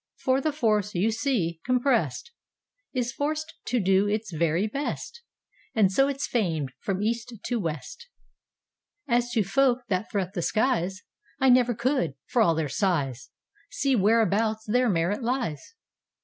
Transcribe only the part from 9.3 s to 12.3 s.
to folk that threat the skies,I never could,